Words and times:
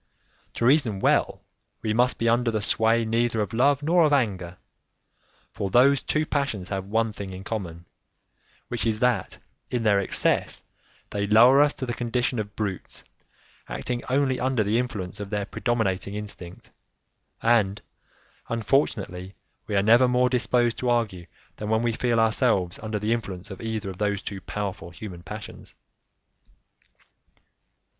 To 0.55 0.65
reason 0.65 0.99
well, 0.99 1.43
we 1.83 1.93
must 1.93 2.17
be 2.17 2.27
under 2.27 2.49
the 2.49 2.59
sway 2.63 3.05
neither 3.05 3.39
of 3.39 3.53
love 3.53 3.83
nor 3.83 4.03
of 4.03 4.11
anger, 4.11 4.57
for 5.51 5.69
those 5.69 6.01
two 6.01 6.25
passions 6.25 6.69
have 6.69 6.85
one 6.85 7.13
thing 7.13 7.29
in 7.29 7.43
common 7.43 7.85
which 8.67 8.87
is 8.87 8.97
that, 8.97 9.37
in 9.69 9.83
their 9.83 9.99
excess, 9.99 10.63
they 11.11 11.27
lower 11.27 11.61
us 11.61 11.75
to 11.75 11.85
the 11.85 11.93
condition 11.93 12.39
of 12.39 12.55
brutes 12.55 13.03
acting 13.69 14.01
only 14.09 14.39
under 14.39 14.63
the 14.63 14.79
influence 14.79 15.19
of 15.19 15.29
their 15.29 15.45
predominating 15.45 16.15
instinct, 16.15 16.71
and, 17.43 17.79
unfortunately, 18.49 19.35
we 19.67 19.75
are 19.75 19.83
never 19.83 20.07
more 20.07 20.29
disposed 20.31 20.79
to 20.79 20.89
argue 20.89 21.27
than 21.57 21.69
when 21.69 21.83
we 21.83 21.91
feel 21.91 22.19
ourselves 22.19 22.79
under 22.79 22.97
the 22.97 23.13
influence 23.13 23.51
of 23.51 23.61
either 23.61 23.91
of 23.91 23.99
those 23.99 24.23
two 24.23 24.41
powerful 24.41 24.89
human 24.89 25.21
passions. 25.21 25.75